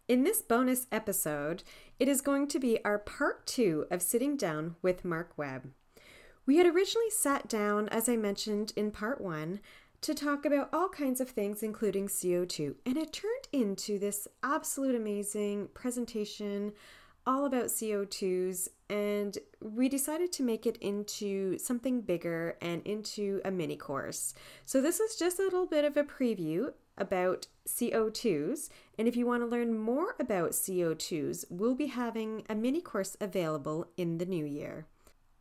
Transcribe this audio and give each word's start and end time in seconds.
In 0.07 0.23
this 0.23 0.41
bonus 0.41 0.87
episode, 0.91 1.61
it 1.99 2.07
is 2.07 2.21
going 2.21 2.47
to 2.47 2.57
be 2.57 2.83
our 2.83 2.97
part 2.97 3.45
two 3.45 3.85
of 3.91 4.01
sitting 4.01 4.35
down 4.35 4.77
with 4.81 5.05
Mark 5.05 5.37
Webb. 5.37 5.69
We 6.51 6.57
had 6.57 6.67
originally 6.67 7.09
sat 7.09 7.47
down, 7.47 7.87
as 7.87 8.09
I 8.09 8.17
mentioned 8.17 8.73
in 8.75 8.91
part 8.91 9.21
one, 9.21 9.61
to 10.01 10.13
talk 10.13 10.43
about 10.45 10.67
all 10.73 10.89
kinds 10.89 11.21
of 11.21 11.29
things, 11.29 11.63
including 11.63 12.09
CO2, 12.09 12.75
and 12.85 12.97
it 12.97 13.13
turned 13.13 13.47
into 13.53 13.97
this 13.97 14.27
absolute 14.43 14.93
amazing 14.93 15.69
presentation 15.73 16.73
all 17.25 17.45
about 17.45 17.67
CO2s, 17.67 18.67
and 18.89 19.37
we 19.61 19.87
decided 19.87 20.33
to 20.33 20.43
make 20.43 20.65
it 20.65 20.75
into 20.81 21.57
something 21.57 22.01
bigger 22.01 22.57
and 22.61 22.85
into 22.85 23.39
a 23.45 23.49
mini 23.49 23.77
course. 23.77 24.33
So, 24.65 24.81
this 24.81 24.99
is 24.99 25.15
just 25.15 25.39
a 25.39 25.43
little 25.43 25.67
bit 25.67 25.85
of 25.85 25.95
a 25.95 26.03
preview 26.03 26.73
about 26.97 27.47
CO2s. 27.65 28.67
And 28.99 29.07
if 29.07 29.15
you 29.15 29.25
want 29.25 29.41
to 29.41 29.47
learn 29.47 29.79
more 29.79 30.17
about 30.19 30.51
CO2s, 30.51 31.45
we'll 31.49 31.75
be 31.75 31.87
having 31.87 32.43
a 32.49 32.55
mini 32.55 32.81
course 32.81 33.15
available 33.21 33.87
in 33.95 34.17
the 34.17 34.25
new 34.25 34.43
year. 34.43 34.87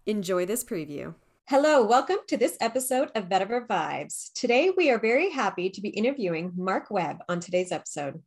Enjoy 0.07 0.47
this 0.47 0.65
preview. 0.65 1.15
Hello, 1.47 1.85
welcome 1.85 2.17
to 2.29 2.39
this 2.39 2.57
episode 2.63 3.11
of 3.15 3.29
Vetiver 3.29 3.67
Vibes. 3.67 4.33
Today, 4.33 4.71
we 4.75 4.91
are 4.91 4.99
very 4.99 5.29
happy 5.31 5.69
to 5.69 5.81
be 5.83 5.91
interviewing 5.91 6.53
Mark 6.57 6.91
Webb 6.91 7.19
on 7.29 7.39
today's 7.39 7.71
episode. 7.71 8.23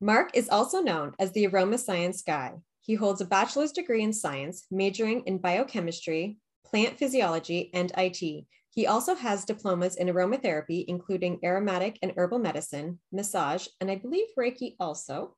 Mark 0.00 0.30
is 0.34 0.48
also 0.48 0.80
known 0.80 1.12
as 1.20 1.30
the 1.30 1.46
Aroma 1.46 1.78
Science 1.78 2.22
Guy. 2.22 2.54
He 2.80 2.94
holds 2.94 3.20
a 3.20 3.24
bachelor's 3.24 3.70
degree 3.70 4.02
in 4.02 4.12
science, 4.12 4.66
majoring 4.72 5.22
in 5.26 5.38
biochemistry, 5.38 6.38
plant 6.66 6.98
physiology, 6.98 7.70
and 7.72 7.92
IT. 7.96 8.44
He 8.70 8.86
also 8.88 9.14
has 9.14 9.44
diplomas 9.44 9.94
in 9.94 10.08
aromatherapy, 10.08 10.86
including 10.88 11.38
aromatic 11.44 12.00
and 12.02 12.14
herbal 12.16 12.40
medicine, 12.40 12.98
massage, 13.12 13.68
and 13.80 13.92
I 13.92 13.94
believe 13.94 14.26
Reiki 14.36 14.74
also. 14.80 15.36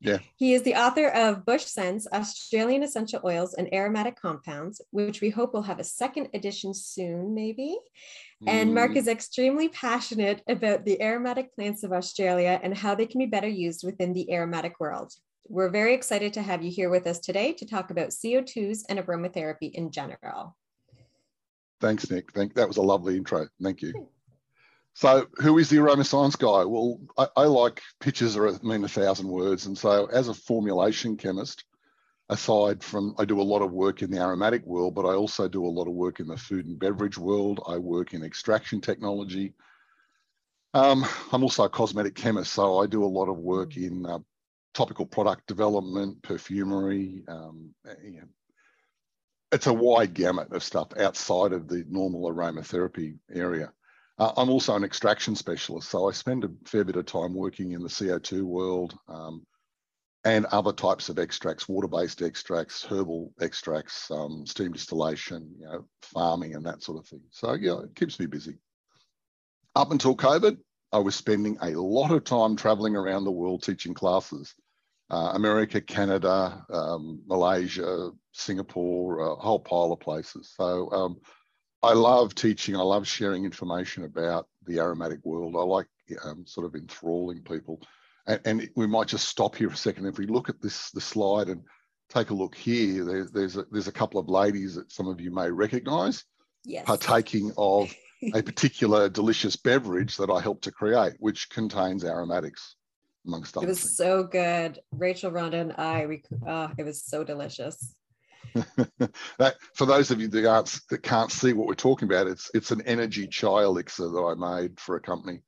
Yeah. 0.00 0.18
He 0.36 0.54
is 0.54 0.62
the 0.62 0.74
author 0.74 1.08
of 1.08 1.44
Bush 1.44 1.64
Sense, 1.64 2.06
Australian 2.12 2.82
Essential 2.82 3.20
Oils 3.22 3.54
and 3.54 3.72
Aromatic 3.72 4.18
Compounds, 4.20 4.80
which 4.90 5.20
we 5.20 5.28
hope 5.28 5.52
will 5.52 5.62
have 5.62 5.78
a 5.78 5.84
second 5.84 6.28
edition 6.32 6.72
soon, 6.72 7.34
maybe. 7.34 7.76
And 8.46 8.74
Mark 8.74 8.92
Mm. 8.92 8.96
is 8.96 9.08
extremely 9.08 9.68
passionate 9.68 10.42
about 10.48 10.86
the 10.86 11.00
aromatic 11.02 11.54
plants 11.54 11.82
of 11.82 11.92
Australia 11.92 12.58
and 12.62 12.76
how 12.76 12.94
they 12.94 13.04
can 13.04 13.18
be 13.18 13.26
better 13.26 13.48
used 13.48 13.84
within 13.84 14.14
the 14.14 14.32
aromatic 14.32 14.80
world. 14.80 15.12
We're 15.46 15.68
very 15.68 15.92
excited 15.92 16.32
to 16.34 16.42
have 16.42 16.62
you 16.62 16.70
here 16.70 16.88
with 16.88 17.06
us 17.06 17.18
today 17.18 17.52
to 17.54 17.66
talk 17.66 17.90
about 17.90 18.12
CO2s 18.12 18.84
and 18.88 18.98
aromatherapy 18.98 19.70
in 19.72 19.90
general. 19.90 20.56
Thanks, 21.80 22.10
Nick. 22.10 22.32
Thank 22.32 22.54
that 22.54 22.68
was 22.68 22.78
a 22.78 22.82
lovely 22.82 23.16
intro. 23.18 23.48
Thank 23.62 23.82
you. 23.82 24.08
So, 24.94 25.26
who 25.36 25.58
is 25.58 25.70
the 25.70 25.78
aroma 25.78 26.04
science 26.04 26.36
guy? 26.36 26.64
Well, 26.64 27.00
I, 27.16 27.28
I 27.36 27.44
like 27.44 27.80
pictures 28.00 28.36
are 28.36 28.52
mean 28.62 28.84
a 28.84 28.88
thousand 28.88 29.28
words, 29.28 29.66
and 29.66 29.76
so 29.78 30.06
as 30.06 30.28
a 30.28 30.34
formulation 30.34 31.16
chemist, 31.16 31.64
aside 32.28 32.82
from 32.82 33.14
I 33.18 33.24
do 33.24 33.40
a 33.40 33.42
lot 33.42 33.62
of 33.62 33.72
work 33.72 34.02
in 34.02 34.10
the 34.10 34.18
aromatic 34.18 34.64
world, 34.66 34.94
but 34.94 35.06
I 35.06 35.14
also 35.14 35.48
do 35.48 35.64
a 35.64 35.68
lot 35.68 35.88
of 35.88 35.94
work 35.94 36.20
in 36.20 36.26
the 36.26 36.36
food 36.36 36.66
and 36.66 36.78
beverage 36.78 37.18
world. 37.18 37.60
I 37.66 37.76
work 37.78 38.14
in 38.14 38.22
extraction 38.22 38.80
technology. 38.80 39.54
Um, 40.74 41.04
I'm 41.32 41.42
also 41.42 41.64
a 41.64 41.68
cosmetic 41.68 42.14
chemist, 42.14 42.52
so 42.52 42.78
I 42.78 42.86
do 42.86 43.04
a 43.04 43.06
lot 43.06 43.28
of 43.28 43.38
work 43.38 43.76
in 43.76 44.06
uh, 44.06 44.18
topical 44.74 45.06
product 45.06 45.46
development, 45.46 46.22
perfumery. 46.22 47.22
Um, 47.26 47.74
it's 49.52 49.66
a 49.66 49.72
wide 49.72 50.14
gamut 50.14 50.52
of 50.52 50.62
stuff 50.62 50.96
outside 50.96 51.52
of 51.52 51.66
the 51.68 51.84
normal 51.88 52.30
aromatherapy 52.32 53.18
area. 53.32 53.72
Uh, 54.20 54.34
I'm 54.36 54.50
also 54.50 54.76
an 54.76 54.84
extraction 54.84 55.34
specialist, 55.34 55.88
so 55.88 56.06
I 56.06 56.12
spend 56.12 56.44
a 56.44 56.50
fair 56.66 56.84
bit 56.84 56.96
of 56.96 57.06
time 57.06 57.32
working 57.32 57.72
in 57.72 57.82
the 57.82 57.88
CO2 57.88 58.42
world 58.42 58.94
um, 59.08 59.46
and 60.26 60.44
other 60.46 60.74
types 60.74 61.08
of 61.08 61.18
extracts, 61.18 61.66
water-based 61.66 62.20
extracts, 62.20 62.84
herbal 62.84 63.32
extracts, 63.40 64.10
um, 64.10 64.44
steam 64.44 64.72
distillation, 64.72 65.50
you 65.58 65.64
know, 65.64 65.86
farming 66.02 66.54
and 66.54 66.66
that 66.66 66.82
sort 66.82 66.98
of 66.98 67.08
thing. 67.08 67.22
So 67.30 67.54
yeah, 67.54 67.80
it 67.80 67.94
keeps 67.94 68.20
me 68.20 68.26
busy. 68.26 68.58
Up 69.74 69.90
until 69.90 70.14
COVID, 70.14 70.58
I 70.92 70.98
was 70.98 71.14
spending 71.14 71.56
a 71.62 71.70
lot 71.70 72.10
of 72.10 72.24
time 72.24 72.56
traveling 72.56 72.96
around 72.96 73.24
the 73.24 73.30
world 73.30 73.62
teaching 73.62 73.94
classes. 73.94 74.54
Uh, 75.08 75.32
America, 75.32 75.80
Canada, 75.80 76.62
um, 76.70 77.22
Malaysia, 77.26 78.10
Singapore, 78.32 79.20
a 79.20 79.36
whole 79.36 79.60
pile 79.60 79.92
of 79.92 80.00
places. 80.00 80.52
So 80.54 80.90
um, 80.92 81.16
I 81.82 81.92
love 81.94 82.34
teaching. 82.34 82.76
I 82.76 82.82
love 82.82 83.06
sharing 83.06 83.44
information 83.44 84.04
about 84.04 84.46
the 84.66 84.78
aromatic 84.78 85.20
world. 85.24 85.56
I 85.56 85.62
like 85.62 85.86
um, 86.24 86.44
sort 86.46 86.66
of 86.66 86.74
enthralling 86.74 87.42
people. 87.42 87.80
And, 88.26 88.40
and, 88.44 88.70
we 88.76 88.86
might 88.86 89.08
just 89.08 89.28
stop 89.28 89.56
here 89.56 89.68
for 89.68 89.74
a 89.74 89.78
second. 89.78 90.06
If 90.06 90.18
we 90.18 90.26
look 90.26 90.48
at 90.48 90.60
this 90.60 90.90
the 90.90 91.00
slide 91.00 91.48
and 91.48 91.62
take 92.10 92.30
a 92.30 92.34
look 92.34 92.54
here, 92.54 93.04
there's 93.04 93.30
there's 93.30 93.56
a, 93.56 93.64
there's 93.70 93.88
a 93.88 93.92
couple 93.92 94.20
of 94.20 94.28
ladies 94.28 94.74
that 94.74 94.92
some 94.92 95.08
of 95.08 95.20
you 95.20 95.30
may 95.30 95.50
recognise 95.50 96.24
Yes. 96.64 96.84
partaking 96.84 97.52
of 97.56 97.90
a 98.34 98.42
particular 98.42 99.08
delicious 99.08 99.56
beverage 99.56 100.18
that 100.18 100.30
I 100.30 100.40
helped 100.40 100.64
to 100.64 100.72
create, 100.72 101.14
which 101.18 101.48
contains 101.48 102.04
aromatics, 102.04 102.76
amongst 103.26 103.56
others. 103.56 103.66
It 103.66 103.70
was 103.70 103.80
things. 103.80 103.96
so 103.96 104.24
good. 104.24 104.78
Rachel, 104.92 105.30
Rhonda, 105.30 105.54
and 105.54 105.72
I, 105.78 106.06
we, 106.06 106.22
uh, 106.46 106.68
it 106.76 106.84
was 106.84 107.02
so 107.02 107.24
delicious. 107.24 107.94
that, 109.38 109.56
for 109.74 109.86
those 109.86 110.10
of 110.10 110.20
you 110.20 110.28
that, 110.28 110.46
aren't, 110.46 110.80
that 110.90 111.02
can't 111.02 111.30
see 111.30 111.52
what 111.52 111.66
we're 111.66 111.74
talking 111.74 112.08
about, 112.08 112.26
it's 112.26 112.50
it's 112.54 112.70
an 112.70 112.82
energy 112.82 113.26
chai 113.26 113.62
elixir 113.62 114.08
that 114.08 114.18
I 114.18 114.34
made 114.34 114.78
for 114.78 114.96
a 114.96 115.00
company. 115.00 115.42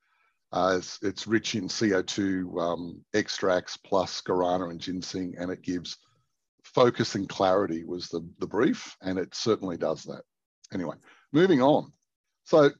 Uh, 0.52 0.74
it's, 0.78 0.98
it's 1.02 1.26
rich 1.26 1.54
in 1.54 1.66
CO2 1.66 2.60
um, 2.60 3.02
extracts 3.14 3.76
plus 3.78 4.20
guarana 4.20 4.68
and 4.70 4.80
ginseng, 4.80 5.34
and 5.38 5.50
it 5.50 5.62
gives 5.62 5.96
focus 6.62 7.14
and 7.14 7.28
clarity 7.28 7.84
was 7.84 8.08
the, 8.08 8.26
the 8.38 8.46
brief, 8.46 8.96
and 9.00 9.18
it 9.18 9.34
certainly 9.34 9.76
does 9.76 10.02
that. 10.04 10.22
Anyway, 10.72 10.96
moving 11.32 11.62
on. 11.62 11.92
So 12.44 12.70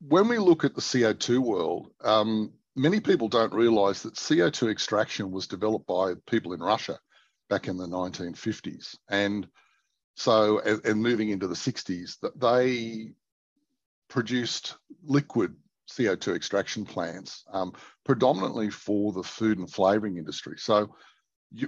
when 0.00 0.28
we 0.28 0.38
look 0.38 0.64
at 0.64 0.74
the 0.74 0.80
CO2 0.80 1.38
world, 1.38 1.90
um, 2.02 2.52
many 2.76 3.00
people 3.00 3.28
don't 3.28 3.52
realize 3.52 4.02
that 4.02 4.14
CO2 4.14 4.70
extraction 4.70 5.30
was 5.30 5.46
developed 5.46 5.86
by 5.86 6.14
people 6.26 6.52
in 6.52 6.60
Russia 6.60 6.98
back 7.48 7.68
in 7.68 7.76
the 7.76 7.86
1950s. 7.86 8.96
And 9.08 9.46
so, 10.18 10.58
and, 10.58 10.84
and 10.84 11.00
moving 11.00 11.28
into 11.28 11.46
the 11.46 11.54
60s, 11.54 12.18
that 12.22 12.40
they 12.40 13.12
produced 14.08 14.74
liquid 15.04 15.54
CO2 15.88 16.34
extraction 16.34 16.84
plants, 16.84 17.44
um, 17.52 17.72
predominantly 18.04 18.68
for 18.68 19.12
the 19.12 19.22
food 19.22 19.58
and 19.58 19.70
flavoring 19.70 20.16
industry. 20.16 20.56
So, 20.58 20.92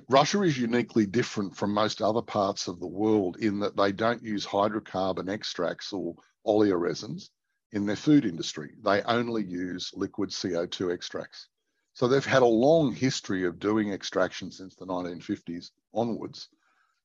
Russia 0.08 0.42
is 0.42 0.58
uniquely 0.58 1.06
different 1.06 1.56
from 1.56 1.72
most 1.72 2.02
other 2.02 2.22
parts 2.22 2.66
of 2.66 2.80
the 2.80 2.88
world 2.88 3.36
in 3.36 3.60
that 3.60 3.76
they 3.76 3.92
don't 3.92 4.20
use 4.20 4.44
hydrocarbon 4.44 5.30
extracts 5.30 5.92
or 5.92 6.16
oleoresins 6.44 7.30
in 7.70 7.86
their 7.86 7.94
food 7.94 8.24
industry. 8.24 8.72
They 8.82 9.00
only 9.02 9.44
use 9.44 9.92
liquid 9.94 10.30
CO2 10.30 10.92
extracts. 10.92 11.46
So 11.94 12.08
they've 12.08 12.24
had 12.24 12.42
a 12.42 12.46
long 12.46 12.92
history 12.92 13.44
of 13.44 13.60
doing 13.60 13.92
extraction 13.92 14.50
since 14.50 14.74
the 14.74 14.86
1950s 14.86 15.70
onwards. 15.94 16.48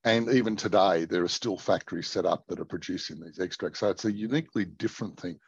And 0.05 0.29
even 0.29 0.55
today, 0.55 1.05
there 1.05 1.23
are 1.23 1.27
still 1.27 1.57
factories 1.57 2.07
set 2.07 2.27
up 2.27 2.45
that 2.47 2.59
are 2.59 2.65
producing 2.65 3.19
these 3.19 3.39
extracts. 3.39 3.79
So 3.79 3.89
it's 3.89 4.05
a 4.05 4.11
uniquely 4.11 4.63
different 4.63 5.19
thing. 5.19 5.39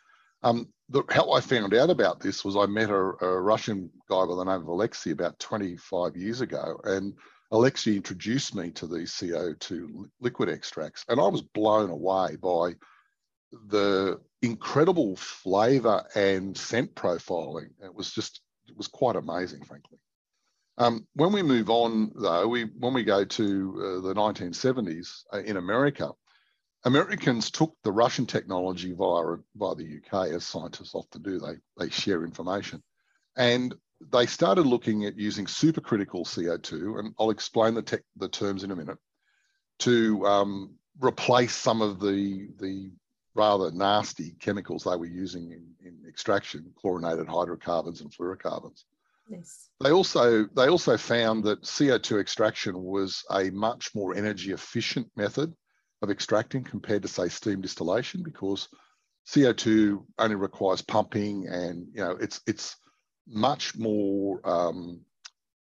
Um, 0.41 0.67
the, 0.89 1.03
how 1.09 1.31
I 1.31 1.41
found 1.41 1.75
out 1.75 1.91
about 1.91 2.19
this 2.19 2.43
was 2.43 2.55
I 2.57 2.65
met 2.65 2.89
a, 2.89 2.95
a, 2.95 3.41
Russian 3.41 3.89
guy 4.09 4.25
by 4.25 4.35
the 4.35 4.43
name 4.43 4.61
of 4.61 4.67
Alexei 4.67 5.11
about 5.11 5.39
25 5.39 6.15
years 6.15 6.41
ago, 6.41 6.79
and 6.83 7.13
Alexei 7.51 7.95
introduced 7.95 8.55
me 8.55 8.71
to 8.71 8.87
these 8.87 9.11
CO2 9.13 10.09
liquid 10.21 10.49
extracts, 10.49 11.05
and 11.07 11.19
I 11.19 11.27
was 11.27 11.41
blown 11.41 11.89
away 11.89 12.35
by 12.35 12.75
the 13.69 14.19
incredible 14.41 15.15
flavor 15.15 16.03
and 16.15 16.57
scent 16.57 16.93
profiling. 16.95 17.69
It 17.83 17.93
was 17.93 18.11
just, 18.11 18.41
it 18.67 18.77
was 18.77 18.87
quite 18.87 19.15
amazing, 19.15 19.63
frankly. 19.63 19.97
Um, 20.77 21.07
when 21.13 21.31
we 21.31 21.41
move 21.41 21.69
on, 21.69 22.11
though, 22.15 22.47
we 22.47 22.65
when 22.77 22.93
we 22.93 23.03
go 23.03 23.25
to 23.25 23.99
uh, 24.03 24.07
the 24.07 24.13
1970s 24.13 25.23
uh, 25.33 25.39
in 25.39 25.57
America, 25.57 26.11
Americans 26.83 27.49
took 27.49 27.75
the 27.83 27.91
Russian 27.91 28.25
technology 28.25 28.93
via, 28.93 29.37
via 29.55 29.75
the 29.75 29.97
UK, 29.97 30.29
as 30.29 30.45
scientists 30.45 30.93
often 30.93 31.23
do. 31.23 31.39
They, 31.39 31.55
they 31.77 31.89
share 31.89 32.23
information. 32.23 32.83
And 33.35 33.73
they 34.11 34.25
started 34.27 34.65
looking 34.65 35.05
at 35.05 35.17
using 35.17 35.45
supercritical 35.45 36.25
CO2, 36.25 36.99
and 36.99 37.13
I'll 37.19 37.31
explain 37.31 37.73
the, 37.73 37.81
tech, 37.81 38.01
the 38.15 38.29
terms 38.29 38.63
in 38.63 38.71
a 38.71 38.75
minute, 38.75 38.99
to 39.79 40.25
um, 40.25 40.75
replace 40.99 41.55
some 41.55 41.81
of 41.81 41.99
the, 41.99 42.49
the 42.59 42.91
rather 43.33 43.71
nasty 43.71 44.35
chemicals 44.39 44.83
they 44.83 44.95
were 44.95 45.05
using 45.05 45.51
in, 45.51 45.65
in 45.85 45.97
extraction, 46.07 46.71
chlorinated 46.79 47.27
hydrocarbons 47.27 48.01
and 48.01 48.11
fluorocarbons. 48.11 48.83
Nice. 49.29 49.69
They 49.83 49.91
also 49.91 50.45
they 50.55 50.67
also 50.67 50.97
found 50.97 51.43
that 51.43 51.63
CO2 51.63 52.19
extraction 52.19 52.81
was 52.81 53.23
a 53.29 53.49
much 53.49 53.93
more 53.93 54.15
energy 54.15 54.51
efficient 54.51 55.07
method 55.15 55.53
of 56.01 56.09
extracting 56.09 56.63
compared 56.63 57.01
to 57.01 57.07
say 57.07 57.27
steam 57.27 57.61
distillation 57.61 58.23
because 58.23 58.69
CO2 59.27 60.03
only 60.19 60.35
requires 60.35 60.81
pumping 60.81 61.47
and 61.47 61.87
you 61.93 62.01
know 62.01 62.11
it's 62.11 62.41
it's 62.47 62.77
much 63.27 63.75
more 63.77 64.39
um, 64.45 65.01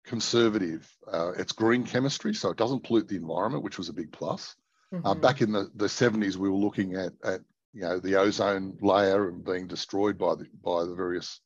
conservative. 0.06 0.90
Uh, 1.12 1.32
it's 1.32 1.52
green 1.52 1.84
chemistry, 1.84 2.34
so 2.34 2.50
it 2.50 2.58
doesn't 2.58 2.84
pollute 2.84 3.08
the 3.08 3.16
environment, 3.16 3.64
which 3.64 3.78
was 3.78 3.90
a 3.90 3.94
big 3.94 4.12
plus. 4.12 4.56
Uh, 4.92 4.98
mm-hmm. 4.98 5.08
Uh, 5.08 5.16
back 5.16 5.42
in 5.42 5.52
the, 5.52 5.70
the 5.76 5.86
70s, 5.86 6.36
we 6.36 6.50
were 6.50 6.56
looking 6.56 6.96
at, 6.96 7.14
at 7.24 7.42
you 7.74 7.82
know 7.82 8.00
the 8.00 8.16
ozone 8.16 8.78
layer 8.82 9.30
and 9.30 9.44
being 9.44 9.68
destroyed 9.68 10.18
by 10.18 10.36
the 10.36 10.46
by 10.64 10.84
the 10.84 10.96
various 10.96 11.40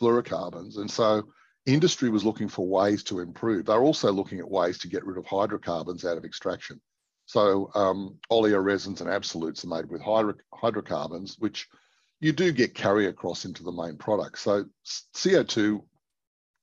fluorocarbons, 0.00 0.78
and 0.78 0.90
so 0.90 1.24
industry 1.66 2.10
was 2.10 2.24
looking 2.24 2.48
for 2.48 2.66
ways 2.66 3.02
to 3.04 3.20
improve. 3.20 3.66
They're 3.66 3.78
also 3.82 4.12
looking 4.12 4.38
at 4.38 4.50
ways 4.50 4.78
to 4.78 4.88
get 4.88 5.04
rid 5.04 5.18
of 5.18 5.26
hydrocarbons 5.26 6.04
out 6.04 6.18
of 6.18 6.24
extraction. 6.24 6.80
So 7.26 7.70
um, 7.74 8.18
oleoresins 8.30 9.00
and 9.00 9.08
absolutes 9.08 9.64
are 9.64 9.68
made 9.68 9.88
with 9.88 10.02
hydro- 10.02 10.34
hydrocarbons, 10.52 11.36
which 11.38 11.68
you 12.20 12.32
do 12.32 12.52
get 12.52 12.74
carry 12.74 13.06
across 13.06 13.44
into 13.44 13.62
the 13.62 13.72
main 13.72 13.96
product. 13.96 14.38
So 14.38 14.66
CO2 15.14 15.82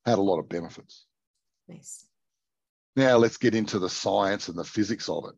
had 0.06 0.18
a 0.20 0.22
lot 0.22 0.40
of 0.40 0.50
benefits. 0.50 1.06
Nice. 1.68 2.06
Now 2.96 3.18
let's 3.18 3.38
get 3.38 3.56
into 3.56 3.80
the 3.80 3.90
science 3.90 4.50
and 4.50 4.58
the 4.58 4.64
physics 4.64 5.10
of 5.10 5.26
it. 5.26 5.36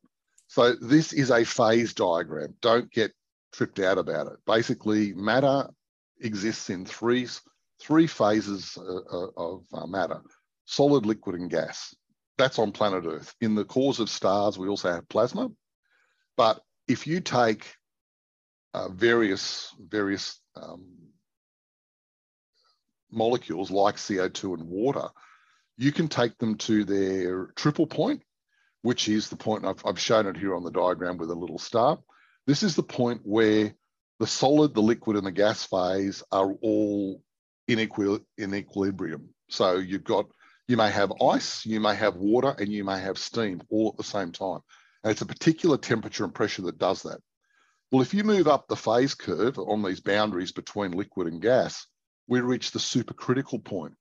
So 0.48 0.74
this 0.74 1.14
is 1.14 1.32
a 1.32 1.46
phase 1.46 1.94
diagram. 1.94 2.56
Don't 2.62 2.92
get 2.92 3.12
tripped 3.54 3.80
out 3.80 3.98
about 3.98 4.28
it. 4.28 4.38
Basically, 4.46 5.14
matter 5.14 5.70
exists 6.20 6.70
in 6.70 6.86
three, 6.86 7.28
three 7.80 8.08
phases 8.08 8.78
uh, 8.78 8.82
uh, 8.82 9.28
of 9.38 9.64
uh, 9.74 9.86
matter, 9.86 10.22
solid, 10.66 11.06
liquid, 11.06 11.36
and 11.36 11.50
gas. 11.50 11.96
That's 12.38 12.60
on 12.60 12.72
planet 12.72 13.06
Earth. 13.06 13.34
In 13.42 13.56
the 13.56 13.66
cores 13.66 14.00
of 14.00 14.10
stars, 14.10 14.58
we 14.58 14.68
also 14.68 14.92
have 14.92 15.08
plasma. 15.10 15.50
But 16.36 16.62
if 16.88 17.06
you 17.06 17.20
take 17.20 17.76
uh, 18.74 18.90
various, 18.90 19.74
various 19.80 20.40
um, 20.56 20.86
molecules 23.12 23.70
like 23.70 23.96
CO2 23.96 24.56
and 24.56 24.68
water, 24.68 25.10
you 25.78 25.92
can 25.92 26.08
take 26.08 26.38
them 26.38 26.56
to 26.56 26.84
their 26.84 27.48
triple 27.56 27.88
point, 27.88 28.24
which 28.82 29.08
is 29.08 29.30
the 29.30 29.36
point 29.36 29.66
I've, 29.66 29.84
I've 29.86 30.00
shown 30.00 30.28
it 30.28 30.38
here 30.38 30.56
on 30.56 30.64
the 30.64 30.72
diagram 30.72 31.18
with 31.18 31.30
a 31.30 31.36
little 31.36 31.60
star. 31.60 32.00
This 32.46 32.64
is 32.64 32.76
the 32.76 32.84
point 32.84 33.22
where 33.24 33.74
the 34.20 34.28
solid, 34.28 34.74
the 34.74 34.82
liquid, 34.82 35.18
and 35.18 35.26
the 35.26 35.32
gas 35.32 35.66
phase 35.66 36.24
are 36.32 36.52
all 36.62 37.22
in, 37.68 37.80
equi- 37.80 38.24
in 38.38 38.54
equilibrium. 38.54 39.30
So 39.50 39.78
you've 39.78 40.04
got, 40.04 40.26
you 40.68 40.78
may 40.78 40.92
have 40.92 41.12
ice, 41.22 41.66
you 41.66 41.80
may 41.80 41.96
have 41.96 42.16
water, 42.16 42.56
and 42.58 42.72
you 42.72 42.84
may 42.84 43.00
have 43.00 43.18
steam 43.18 43.62
all 43.70 43.90
at 43.90 43.98
the 43.98 44.04
same 44.04 44.32
time. 44.32 44.60
And 45.04 45.12
it's 45.12 45.22
a 45.22 45.26
particular 45.26 45.78
temperature 45.78 46.24
and 46.24 46.34
pressure 46.34 46.62
that 46.64 46.78
does 46.78 47.04
that. 47.04 47.20
Well, 47.92 48.02
if 48.02 48.14
you 48.14 48.24
move 48.24 48.48
up 48.48 48.68
the 48.68 48.76
phase 48.76 49.14
curve 49.14 49.60
on 49.60 49.84
these 49.84 50.00
boundaries 50.00 50.52
between 50.52 50.92
liquid 50.92 51.28
and 51.28 51.42
gas, 51.42 51.86
we 52.28 52.42
reach 52.42 52.72
the 52.72 52.80
supercritical 52.80 53.64
point. 53.64 53.94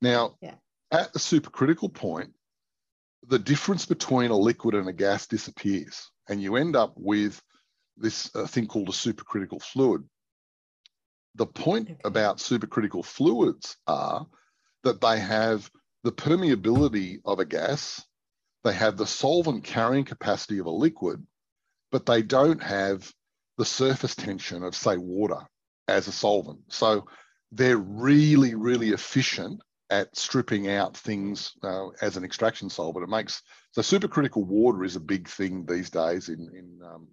Now, 0.00 0.36
yeah. 0.40 0.54
at 0.90 1.12
the 1.12 1.18
supercritical 1.18 1.92
point, 1.92 2.32
the 3.26 3.38
difference 3.38 3.84
between 3.84 4.30
a 4.30 4.36
liquid 4.36 4.74
and 4.74 4.88
a 4.88 4.92
gas 4.92 5.26
disappears, 5.26 6.10
and 6.28 6.42
you 6.42 6.56
end 6.56 6.76
up 6.76 6.94
with 6.96 7.40
this 7.96 8.34
uh, 8.34 8.46
thing 8.46 8.66
called 8.66 8.88
a 8.88 8.92
supercritical 8.92 9.62
fluid. 9.62 10.04
The 11.38 11.46
point 11.46 11.88
okay. 11.88 12.00
about 12.04 12.38
supercritical 12.38 13.04
fluids 13.04 13.76
are 13.86 14.26
that 14.82 15.00
they 15.00 15.20
have 15.20 15.70
the 16.02 16.10
permeability 16.10 17.20
of 17.24 17.38
a 17.38 17.44
gas, 17.44 18.04
they 18.64 18.72
have 18.72 18.96
the 18.96 19.06
solvent 19.06 19.62
carrying 19.62 20.04
capacity 20.04 20.58
of 20.58 20.66
a 20.66 20.70
liquid, 20.70 21.24
but 21.92 22.06
they 22.06 22.22
don't 22.22 22.60
have 22.60 23.12
the 23.56 23.64
surface 23.64 24.16
tension 24.16 24.64
of, 24.64 24.74
say, 24.74 24.96
water 24.96 25.46
as 25.86 26.08
a 26.08 26.12
solvent. 26.12 26.58
So 26.68 27.06
they're 27.52 27.76
really, 27.76 28.56
really 28.56 28.90
efficient 28.90 29.60
at 29.90 30.16
stripping 30.16 30.68
out 30.68 30.96
things 30.96 31.52
uh, 31.62 31.86
as 32.02 32.16
an 32.16 32.24
extraction 32.24 32.68
solvent. 32.68 33.04
It 33.04 33.10
makes 33.10 33.42
so 33.70 33.82
supercritical 33.82 34.44
water 34.44 34.82
is 34.82 34.96
a 34.96 35.00
big 35.00 35.28
thing 35.28 35.64
these 35.66 35.88
days 35.88 36.30
in, 36.30 36.50
in 36.52 36.80
um, 36.84 37.06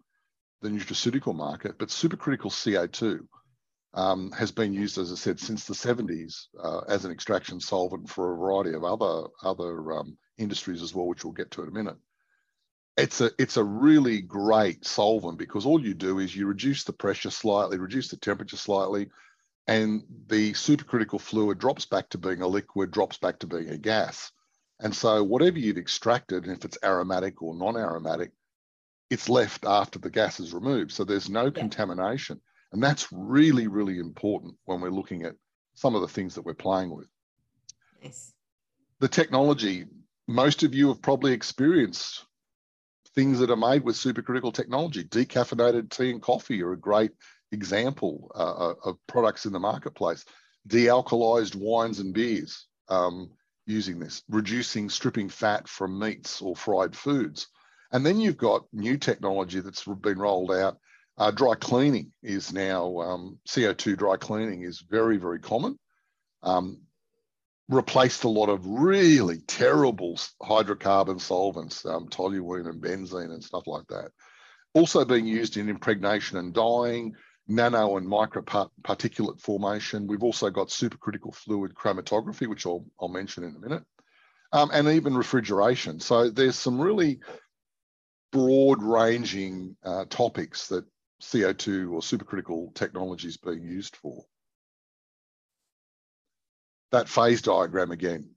the 0.64 0.70
nutraceutical 0.70 1.36
market, 1.36 1.78
but 1.78 1.90
supercritical 1.90 2.52
CO2 2.52 3.28
um, 3.96 4.32
has 4.32 4.52
been 4.52 4.74
used, 4.74 4.98
as 4.98 5.12
I 5.12 5.16
said, 5.16 5.40
since 5.40 5.66
the 5.66 5.74
70s 5.74 6.48
uh, 6.62 6.82
as 6.90 7.06
an 7.06 7.12
extraction 7.12 7.62
solvent 7.62 8.10
for 8.10 8.34
a 8.34 8.38
variety 8.38 8.74
of 8.74 8.84
other 8.84 9.30
other 9.42 9.94
um, 9.94 10.18
industries 10.38 10.82
as 10.82 10.94
well, 10.94 11.08
which 11.08 11.24
we'll 11.24 11.34
get 11.34 11.50
to 11.52 11.64
in 11.64 11.70
a 11.70 11.72
minute. 11.72 11.96
It's 12.98 13.22
a 13.22 13.32
it's 13.40 13.58
a 13.58 13.64
really 13.64 14.22
great 14.22 14.86
solvent 14.86 15.38
because 15.38 15.66
all 15.66 15.82
you 15.82 15.94
do 15.94 16.20
is 16.20 16.36
you 16.36 16.46
reduce 16.46 16.84
the 16.84 16.94
pressure 16.94 17.32
slightly, 17.32 17.78
reduce 17.78 18.10
the 18.10 18.18
temperature 18.18 18.58
slightly, 18.58 19.10
and 19.66 20.04
the 20.28 20.52
supercritical 20.52 21.20
fluid 21.20 21.58
drops 21.58 21.86
back 21.86 22.10
to 22.10 22.18
being 22.18 22.42
a 22.42 22.48
liquid, 22.48 22.92
drops 22.92 23.18
back 23.18 23.40
to 23.40 23.48
being 23.48 23.70
a 23.70 23.78
gas. 23.78 24.32
And 24.82 24.94
so 24.94 25.24
whatever 25.24 25.58
you've 25.58 25.78
extracted, 25.78 26.48
if 26.48 26.66
it's 26.66 26.78
aromatic 26.84 27.42
or 27.42 27.56
non-aromatic, 27.56 28.32
it's 29.10 29.30
left 29.30 29.66
after 29.66 30.00
the 30.00 30.10
gas 30.10 30.42
is 30.42 30.54
removed. 30.54 30.92
So 30.92 31.06
there's 31.06 31.30
no 31.30 31.46
yeah. 31.46 31.52
contamination. 31.52 32.42
And 32.76 32.84
that's 32.84 33.08
really, 33.10 33.68
really 33.68 34.00
important 34.00 34.54
when 34.66 34.82
we're 34.82 34.90
looking 34.90 35.24
at 35.24 35.38
some 35.76 35.96
of 35.96 36.02
the 36.02 36.10
things 36.10 36.36
that 36.36 36.42
we're 36.42 36.54
playing 36.54 36.94
with. 36.94 37.08
Nice. 38.04 38.34
The 39.00 39.08
technology, 39.08 39.86
most 40.28 40.62
of 40.62 40.76
you 40.76 40.90
have 40.90 41.02
probably 41.02 41.32
experienced 41.32 42.26
things 43.16 43.40
that 43.40 43.50
are 43.50 43.56
made 43.56 43.86
with 43.86 43.96
supercritical 43.96 44.54
technology. 44.54 45.06
Decaffeinated 45.06 45.90
tea 45.90 46.12
and 46.12 46.22
coffee 46.22 46.62
are 46.62 46.74
a 46.74 46.78
great 46.78 47.12
example 47.54 48.30
uh, 48.36 48.72
uh 48.72 48.74
of 48.84 48.98
products 49.08 49.46
in 49.46 49.54
the 49.54 49.60
marketplace. 49.60 50.26
Dealcoholized 50.68 51.56
wines 51.56 52.02
and 52.02 52.14
beers 52.14 52.66
um, 52.90 53.32
using 53.66 54.00
this, 54.00 54.22
reducing 54.28 54.90
stripping 54.90 55.30
fat 55.30 55.70
from 55.70 55.98
meats 55.98 56.42
or 56.42 56.58
fried 56.58 56.94
foods. 56.94 57.48
And 57.94 58.06
then 58.06 58.20
you've 58.20 58.36
got 58.36 58.66
new 58.74 58.98
technology 58.98 59.62
that's 59.62 59.86
been 59.86 60.20
rolled 60.20 60.52
out. 60.52 60.78
Uh, 61.18 61.32
dry 61.32 61.56
cleaning 61.56 62.12
is 62.22 62.52
now 62.52 63.00
um, 63.00 63.40
CO2 63.48 63.98
dry 63.98 64.18
cleaning 64.18 64.64
is 64.64 64.84
very, 64.90 65.18
very 65.18 65.40
common. 65.40 65.80
Um, 66.44 66.82
replaced 67.70 68.26
a 68.26 68.30
lot 68.30 68.50
of 68.50 68.66
really 68.66 69.40
terrible 69.48 70.20
hydrocarbon 70.42 71.20
solvents, 71.20 71.86
um, 71.86 72.08
toluene 72.10 72.70
and 72.70 72.82
benzene 72.82 73.32
and 73.32 73.44
stuff 73.44 73.66
like 73.66 73.88
that. 73.88 74.12
Also 74.74 75.06
being 75.06 75.26
used 75.26 75.58
in 75.58 75.70
impregnation 75.70 76.38
and 76.38 76.54
dyeing, 76.54 77.16
nano 77.48 77.98
and 77.98 78.08
micro 78.08 78.42
particulate 78.42 79.40
formation. 79.40 80.08
We've 80.08 80.24
also 80.24 80.50
got 80.50 80.68
supercritical 80.68 81.34
fluid 81.34 81.74
chromatography, 81.74 82.48
which 82.48 82.66
I'll, 82.66 82.86
I'll 83.00 83.08
mention 83.08 83.44
in 83.44 83.56
a 83.56 83.60
minute, 83.60 83.84
um, 84.52 84.70
and 84.74 84.88
even 84.90 85.16
refrigeration. 85.16 86.00
So 86.00 86.30
there's 86.30 86.58
some 86.58 86.80
really 86.80 87.20
broad 88.32 88.84
ranging 88.84 89.78
uh, 89.84 90.06
topics 90.10 90.68
that 90.68 90.86
CO2 91.22 91.92
or 91.92 92.02
supercritical 92.02 92.74
technologies 92.76 93.38
being 93.38 93.64
used 93.64 93.96
for. 93.96 94.24
That 96.92 97.10
phase 97.10 97.42
diagram 97.42 97.92
again, 97.92 98.30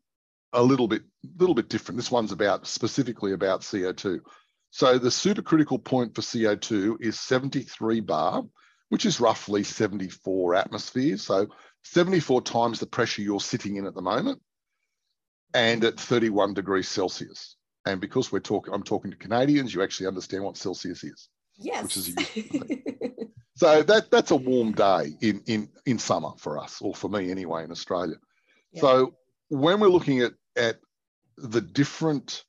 a 0.52 0.62
little 0.62 0.88
bit, 0.88 1.02
little 1.38 1.54
bit 1.54 1.68
different. 1.68 1.96
This 1.96 2.10
one's 2.10 2.32
about 2.32 2.66
specifically 2.66 3.32
about 3.32 3.60
CO2. 3.60 4.20
So 4.70 4.98
the 4.98 5.08
supercritical 5.08 5.82
point 5.82 6.14
for 6.14 6.22
CO2 6.22 6.96
is 7.00 7.18
73 7.20 8.00
bar, 8.00 8.44
which 8.88 9.06
is 9.06 9.20
roughly 9.20 9.62
74 9.62 10.54
atmospheres. 10.54 11.22
So 11.22 11.48
74 11.84 12.42
times 12.42 12.80
the 12.80 12.86
pressure 12.86 13.22
you're 13.22 13.40
sitting 13.40 13.76
in 13.76 13.86
at 13.86 13.94
the 13.94 14.02
moment 14.02 14.40
and 15.54 15.84
at 15.84 15.98
31 15.98 16.54
degrees 16.54 16.88
Celsius. 16.88 17.56
And 17.86 18.00
because 18.00 18.30
we're 18.30 18.40
talking, 18.40 18.74
I'm 18.74 18.82
talking 18.82 19.10
to 19.10 19.16
Canadians, 19.16 19.74
you 19.74 19.82
actually 19.82 20.08
understand 20.08 20.44
what 20.44 20.56
Celsius 20.56 21.04
is. 21.04 21.28
Yes. 21.58 21.82
Which 21.82 21.96
is 21.96 22.14
so 23.56 23.82
that 23.82 24.10
that's 24.10 24.30
a 24.30 24.36
warm 24.36 24.72
day 24.72 25.12
in 25.20 25.42
in 25.46 25.68
in 25.86 25.98
summer 25.98 26.30
for 26.38 26.58
us, 26.58 26.80
or 26.80 26.94
for 26.94 27.08
me 27.08 27.30
anyway, 27.30 27.64
in 27.64 27.70
Australia. 27.70 28.16
Yeah. 28.72 28.80
So 28.80 29.14
when 29.48 29.80
we're 29.80 29.88
looking 29.88 30.20
at 30.20 30.32
at 30.56 30.78
the 31.36 31.60
different 31.60 32.44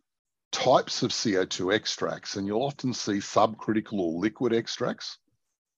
types 0.51 1.03
of 1.03 1.11
CO2 1.11 1.73
extracts, 1.73 2.35
and 2.35 2.47
you'll 2.47 2.63
often 2.63 2.93
see 2.93 3.13
subcritical 3.13 3.99
or 3.99 4.19
liquid 4.19 4.53
extracts, 4.53 5.17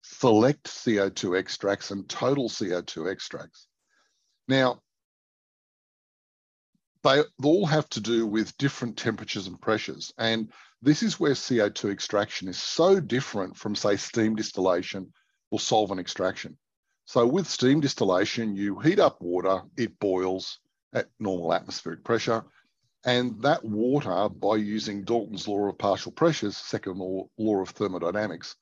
select 0.01 0.63
CO2 0.65 1.37
extracts, 1.37 1.91
and 1.91 2.07
total 2.07 2.49
CO2 2.49 3.11
extracts. 3.11 3.67
Now, 4.47 4.81
they 7.03 7.21
all 7.43 7.65
have 7.65 7.89
to 7.89 7.99
do 7.99 8.25
with 8.25 8.57
different 8.57 8.97
temperatures 8.97 9.47
and 9.47 9.59
pressures. 9.59 10.13
And 10.17 10.51
this 10.81 11.03
is 11.03 11.19
where 11.19 11.33
CO2 11.33 11.91
extraction 11.91 12.47
is 12.47 12.61
so 12.61 12.99
different 12.99 13.55
from, 13.55 13.75
say, 13.75 13.97
steam 13.97 14.35
distillation 14.35 15.13
or 15.51 15.59
solvent 15.59 15.99
extraction. 15.99 16.57
So 17.05 17.27
with 17.27 17.47
steam 17.47 17.81
distillation, 17.81 18.55
you 18.55 18.79
heat 18.79 18.99
up 18.99 19.21
water, 19.21 19.61
it 19.77 19.99
boils 19.99 20.59
at 20.93 21.09
normal 21.19 21.53
atmospheric 21.53 22.03
pressure. 22.03 22.43
And 23.03 23.41
that 23.41 23.63
water, 23.63 24.29
by 24.29 24.57
using 24.57 25.03
Dalton's 25.03 25.47
law 25.47 25.67
of 25.67 25.77
partial 25.77 26.11
pressures, 26.11 26.57
second 26.57 26.97
law, 26.97 27.27
law 27.37 27.61
of 27.61 27.69
thermodynamics, 27.69 28.55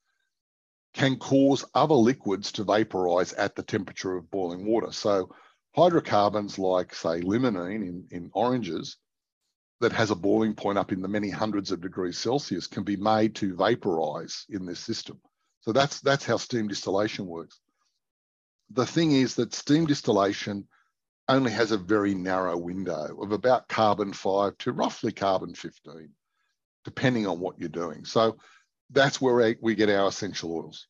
can 0.94 1.18
cause 1.18 1.66
other 1.74 1.96
liquids 1.96 2.52
to 2.54 2.64
vaporize 2.64 3.34
at 3.34 3.56
the 3.56 3.64
temperature 3.64 4.16
of 4.16 4.32
boiling 4.32 4.66
water. 4.66 4.92
So 4.92 5.30
hydrocarbons 5.76 6.58
like, 6.58 6.96
say, 6.96 7.22
limonene 7.22 7.88
in, 7.88 8.08
in 8.12 8.32
oranges 8.34 8.98
that 9.82 9.92
has 9.94 10.12
a 10.12 10.16
boiling 10.16 10.54
point 10.54 10.78
up 10.78 10.92
in 10.92 11.02
the 11.02 11.08
many 11.08 11.30
hundreds 11.30 11.72
of 11.72 11.82
degrees 11.82 12.18
Celsius 12.18 12.68
can 12.68 12.84
be 12.84 12.98
made 12.98 13.36
to 13.36 13.56
vaporize 13.56 14.46
in 14.50 14.66
this 14.66 14.80
system. 14.80 15.20
So 15.62 15.72
that's, 15.72 16.02
that's 16.02 16.26
how 16.26 16.38
steam 16.38 16.68
distillation 16.68 17.26
works. 17.26 17.60
The 18.72 18.86
thing 18.86 19.14
is 19.14 19.36
that 19.36 19.54
steam 19.54 19.86
distillation 19.86 20.68
only 21.28 21.52
has 21.52 21.72
a 21.72 21.78
very 21.78 22.14
narrow 22.14 22.58
window 22.58 23.18
of 23.22 23.32
about 23.32 23.68
carbon 23.68 24.14
5 24.14 24.58
to 24.60 24.72
roughly 24.72 25.12
carbon 25.12 25.54
15, 25.54 26.10
depending 26.84 27.28
on 27.28 27.40
what 27.40 27.60
you're 27.60 27.70
doing. 27.70 28.04
So 28.04 28.38
that's 28.90 29.22
where 29.22 29.56
we 29.62 29.76
get 29.76 29.90
our 29.90 30.08
essential 30.08 30.56
oils. 30.56 30.88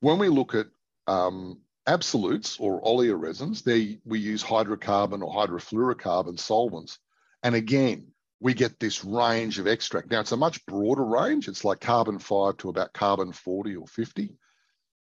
When 0.00 0.18
we 0.18 0.28
look 0.28 0.54
at 0.54 0.66
um, 1.06 1.60
absolutes 1.86 2.58
or 2.58 2.82
oleoresins, 2.82 3.62
they, 3.62 3.98
we 4.04 4.18
use 4.18 4.42
hydrocarbon 4.42 5.22
or 5.22 5.32
hydrofluorocarbon 5.32 6.38
solvents. 6.38 6.98
And 7.42 7.54
again, 7.54 8.08
we 8.44 8.52
get 8.52 8.78
this 8.78 9.02
range 9.06 9.58
of 9.58 9.66
extract. 9.66 10.10
Now, 10.10 10.20
it's 10.20 10.32
a 10.32 10.36
much 10.36 10.64
broader 10.66 11.02
range. 11.02 11.48
It's 11.48 11.64
like 11.64 11.80
carbon 11.80 12.18
5 12.18 12.58
to 12.58 12.68
about 12.68 12.92
carbon 12.92 13.32
40 13.32 13.76
or 13.76 13.86
50. 13.86 14.36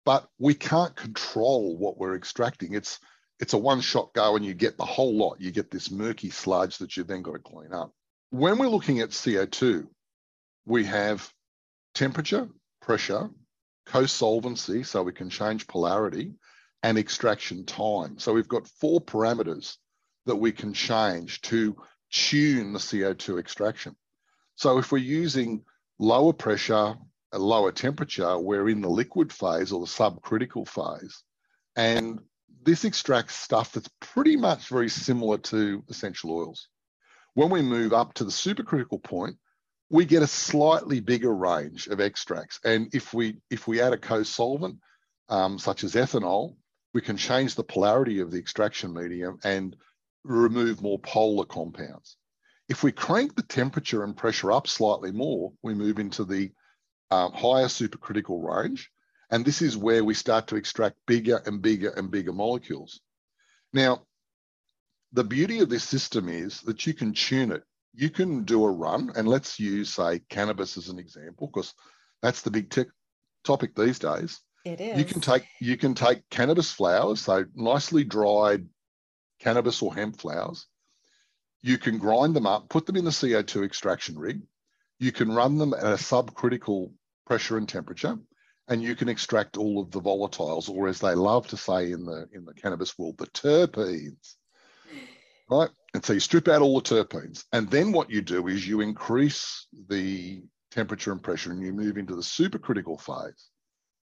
But 0.07 0.27
we 0.39 0.55
can't 0.55 0.97
control 0.97 1.77
what 1.77 1.99
we're 1.99 2.17
extracting. 2.17 2.73
It's 2.73 2.99
it's 3.39 3.53
a 3.53 3.59
one 3.59 3.83
shot 3.83 4.15
go 4.15 4.37
and 4.37 4.45
you 4.45 4.55
get 4.55 4.79
the 4.79 4.87
whole 4.87 5.15
lot. 5.15 5.39
You 5.39 5.51
get 5.51 5.71
this 5.71 5.91
murky 5.91 6.31
sludge 6.31 6.79
that 6.79 6.97
you've 6.97 7.09
then 7.09 7.21
got 7.21 7.33
to 7.33 7.39
clean 7.39 7.75
up. 7.75 7.93
When 8.31 8.57
we're 8.57 8.69
looking 8.69 9.01
at 9.01 9.11
CO2, 9.11 9.87
we 10.65 10.85
have 10.87 11.31
temperature, 11.95 12.49
pressure, 12.81 13.29
co-solvency, 13.85 14.83
so 14.83 15.03
we 15.03 15.13
can 15.13 15.29
change 15.29 15.67
polarity, 15.67 16.33
and 16.83 16.97
extraction 16.97 17.67
time. 17.67 18.19
So 18.19 18.33
we've 18.33 18.49
got 18.49 18.67
four 18.67 19.03
parameters 19.03 19.77
that 20.25 20.37
we 20.37 20.53
can 20.53 20.73
change 20.73 21.43
to 21.43 21.77
tune 22.11 22.73
the 22.73 22.79
CO2 22.79 23.39
extraction. 23.39 23.97
So 24.55 24.79
if 24.79 24.93
we're 24.93 24.99
using 24.99 25.65
lower 25.99 26.33
pressure, 26.33 26.97
a 27.33 27.39
lower 27.39 27.73
temperature, 27.73 28.39
we're 28.39 28.69
in 28.69 28.81
the 28.81 28.89
liquid 28.89 29.33
phase 29.33 29.73
or 29.73 29.81
the 29.81 29.87
subcritical 29.87 30.67
phase. 30.67 31.23
And 31.77 32.21
this 32.63 32.85
extracts 32.85 33.37
stuff 33.37 33.73
that's 33.73 33.91
pretty 34.01 34.37
much 34.37 34.69
very 34.69 34.89
similar 34.89 35.39
to 35.39 35.85
essential 35.89 36.33
oils. 36.33 36.69
When 37.35 37.51
we 37.51 37.63
move 37.63 37.93
up 37.93 38.15
to 38.15 38.25
the 38.25 38.31
supercritical 38.31 39.03
point, 39.03 39.37
we 39.91 40.05
get 40.05 40.23
a 40.23 40.27
slightly 40.27 41.01
bigger 41.01 41.35
range 41.35 41.87
of 41.87 42.01
extracts. 42.01 42.59
And 42.65 42.93
if 42.93 43.15
we 43.15 43.37
if 43.51 43.69
we 43.69 43.81
add 43.81 43.93
a 43.93 43.99
co-solvent, 43.99 44.79
um, 45.29 45.59
such 45.59 45.85
as 45.85 45.95
ethanol, 45.95 46.57
we 46.93 47.03
can 47.03 47.17
change 47.17 47.55
the 47.55 47.63
polarity 47.63 48.21
of 48.21 48.31
the 48.31 48.39
extraction 48.39 48.93
medium 48.93 49.39
and 49.45 49.77
remove 50.27 50.83
more 50.83 50.99
polar 50.99 51.45
compounds. 51.45 52.17
If 52.69 52.83
we 52.83 52.93
crank 52.93 53.37
the 53.37 53.43
temperature 53.43 54.03
and 54.03 54.17
pressure 54.17 54.51
up 54.51 54.67
slightly 54.67 55.13
more, 55.13 55.53
we 55.63 55.75
move 55.75 55.99
into 55.99 56.25
the 56.25 56.51
um, 57.11 57.33
higher 57.33 57.67
supercritical 57.67 58.43
range, 58.43 58.91
and 59.31 59.45
this 59.45 59.63
is 59.63 59.77
where 59.77 60.05
we 60.05 60.15
start 60.15 60.49
to 60.49 60.57
extract 60.57 60.97
bigger 61.07 61.43
and 61.47 61.63
bigger 61.63 61.91
and 61.91 62.11
bigger 62.11 62.33
molecules. 62.33 63.01
Now, 63.73 64.03
the 65.13 65.25
beauty 65.25 65.61
of 65.61 65.69
this 65.69 65.85
system 65.85 66.29
is 66.29 66.61
that 66.63 66.87
you 66.87 66.95
can 66.95 67.13
tune 67.13 67.53
it. 67.53 67.63
You 67.95 68.11
can 68.11 68.45
do 68.45 68.65
a 68.65 68.71
run, 68.71 69.13
and 69.17 69.29
let's 69.29 69.61
use, 69.61 69.95
say, 69.95 70.21
cannabis 70.29 70.77
as 70.77 70.89
an 70.89 70.99
example, 70.99 71.47
because 71.47 71.73
that's 72.21 72.43
the 72.43 72.51
big 72.51 72.71
tech 72.71 72.89
topic 73.45 73.75
these 73.75 73.99
days. 73.99 74.41
It 74.65 74.81
is. 74.81 74.99
You 74.99 75.05
can 75.05 75.21
take 75.21 75.47
you 75.61 75.77
can 75.77 75.95
take 75.95 76.29
cannabis 76.29 76.73
flowers, 76.73 77.21
so 77.21 77.45
nicely 77.55 78.03
dried 78.03 78.67
cannabis 79.39 79.83
or 79.83 79.95
hemp 79.95 80.21
flowers. 80.21 80.67
You 81.63 81.79
can 81.79 81.99
grind 81.99 82.35
them 82.35 82.47
up, 82.47 82.69
put 82.69 82.87
them 82.87 82.97
in 82.97 83.05
the 83.05 83.11
CO2 83.11 83.65
extraction 83.65 84.19
rig. 84.19 84.43
You 84.99 85.13
can 85.13 85.33
run 85.33 85.59
them 85.59 85.75
at 85.75 85.85
a 85.85 85.97
subcritical 85.97 86.93
pressure 87.27 87.59
and 87.59 87.69
temperature 87.69 88.19
and 88.69 88.83
you 88.83 88.97
can 88.97 89.09
extract 89.09 89.57
all 89.57 89.81
of 89.81 89.91
the 89.91 90.01
volatiles, 90.01 90.69
or 90.69 90.89
as 90.89 90.99
they 90.99 91.15
love 91.15 91.47
to 91.49 91.57
say 91.57 91.93
in 91.93 92.05
the 92.05 92.29
in 92.33 92.45
the 92.45 92.55
cannabis 92.55 92.99
world, 92.99 93.17
the 93.19 93.27
terpenes. 93.29 94.35
Right? 95.49 95.71
And 95.95 96.05
so 96.05 96.15
you 96.15 96.21
strip 96.21 96.49
out 96.49 96.63
all 96.63 96.81
the 96.81 97.05
terpenes. 97.05 97.45
And 97.53 97.71
then 97.71 97.93
what 97.93 98.11
you 98.11 98.21
do 98.21 98.49
is 98.49 98.67
you 98.67 98.81
increase 98.81 99.69
the 99.89 100.43
temperature 100.73 101.13
and 101.13 101.23
pressure 101.23 101.53
and 101.53 101.63
you 101.63 101.73
move 101.73 101.99
into 101.99 102.17
the 102.17 102.23
supercritical 102.23 103.01
phase. 103.01 103.49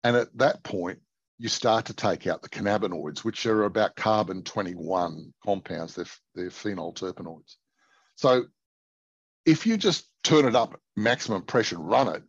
And 0.03 0.17
at 0.17 0.29
that 0.39 0.63
point, 0.63 1.01
you 1.39 1.49
start 1.49 1.87
to 1.87 1.95
take 1.95 2.27
out 2.27 2.43
the 2.43 2.49
cannabinoids, 2.49 3.19
which 3.19 3.45
are 3.47 3.65
about 3.65 3.97
carbon 3.97 4.43
21 4.43 5.33
compounds. 5.45 5.95
They're, 5.95 6.07
they're 6.35 6.51
phenol 6.51 6.95
terpenoids. 6.95 7.57
So 8.15 8.47
if 9.45 9.67
you 9.67 9.77
just 9.77 10.09
turn 10.25 10.47
it 10.47 10.57
up 10.57 10.81
maximum 10.97 11.43
pressure 11.43 11.77
and 11.77 11.89
run 11.89 12.09
it, 12.09 12.23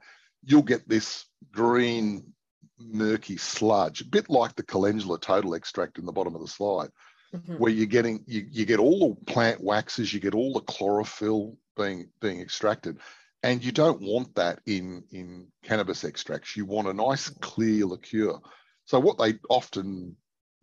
you'll 0.44 0.62
get 0.62 0.88
this 0.88 1.26
green, 1.52 2.34
murky 2.80 3.38
sludge, 3.38 4.02
a 4.02 4.06
bit 4.06 4.30
like 4.30 4.56
the 4.56 4.64
calendula 4.64 5.20
total 5.20 5.56
extract 5.56 5.98
in 5.98 6.06
the 6.06 6.12
bottom 6.12 6.36
of 6.36 6.42
the 6.42 6.48
slide, 6.48 6.90
mm-hmm. 7.34 7.56
where 7.56 7.72
you're 7.72 7.86
getting 7.86 8.24
you, 8.28 8.46
you 8.50 8.66
get 8.66 8.80
all 8.80 9.16
the 9.16 9.32
plant 9.32 9.64
waxes, 9.64 10.14
you 10.14 10.20
get 10.20 10.36
all 10.36 10.54
the 10.54 10.62
chlorophyll 10.62 11.58
being 11.76 12.10
being 12.22 12.42
extracted. 12.42 13.00
And 13.44 13.64
you 13.64 13.72
don't 13.72 14.02
want 14.02 14.36
that 14.36 14.60
in, 14.66 15.04
in 15.12 15.48
cannabis 15.64 16.04
extracts. 16.04 16.58
You 16.58 16.66
want 16.66 16.88
a 16.88 16.94
nice 16.94 17.30
clear 17.30 17.86
liqueur. 17.86 18.40
So 18.88 19.00
what 19.00 19.18
they 19.18 19.36
often 19.50 20.16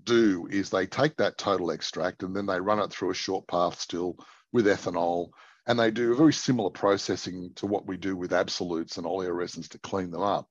do 0.03 0.49
is 0.51 0.71
they 0.71 0.87
take 0.87 1.17
that 1.17 1.39
total 1.39 1.71
extract 1.71 2.23
and 2.23 2.35
then 2.35 2.47
they 2.47 2.61
run 2.61 2.81
it 2.81 2.91
through 2.91 3.11
a 3.11 3.15
short 3.15 3.47
path 3.47 3.79
still 3.79 4.17
with 4.53 4.67
ethanol 4.67 5.29
and 5.67 5.79
they 5.79 5.91
do 5.91 6.13
a 6.13 6.17
very 6.17 6.33
similar 6.33 6.71
processing 6.71 7.53
to 7.57 7.67
what 7.67 7.87
we 7.87 7.97
do 7.97 8.17
with 8.17 8.33
absolutes 8.33 8.97
and 8.97 9.07
oleoresins 9.07 9.69
to 9.71 9.79
clean 9.79 10.11
them 10.11 10.23
up, 10.23 10.51